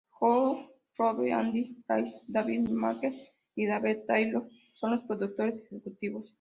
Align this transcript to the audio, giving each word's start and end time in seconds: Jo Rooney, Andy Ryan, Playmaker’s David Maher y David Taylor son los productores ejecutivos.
Jo 0.19 0.29
Rooney, 0.99 1.29
Andy 1.39 1.63
Ryan, 1.63 1.77
Playmaker’s 1.85 2.31
David 2.35 2.71
Maher 2.71 3.13
y 3.55 3.65
David 3.67 3.97
Taylor 4.07 4.47
son 4.73 4.91
los 4.95 5.03
productores 5.03 5.61
ejecutivos. 5.67 6.29